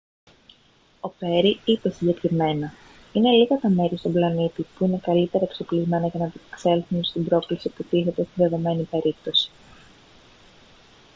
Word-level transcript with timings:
ο 0.99 1.09
πέρι 1.09 1.59
είπε 1.65 1.89
συγκεκριμένα: 1.89 2.73
«είναι 3.13 3.29
λίγα 3.29 3.59
τα 3.59 3.69
μέρη 3.69 3.97
στον 3.97 4.11
πλανήτη 4.13 4.65
που 4.77 4.85
είναι 4.85 4.99
καλύτερα 5.03 5.43
εξοπλισμένα 5.45 6.07
για 6.07 6.19
να 6.19 6.25
ανταπεξέλθουν 6.25 7.03
στην 7.03 7.25
πρόκληση 7.25 7.69
που 7.69 7.83
τίθεται 7.83 8.23
στη 8.23 8.31
δεδομένη 8.43 8.83
περίπτωση» 8.83 9.51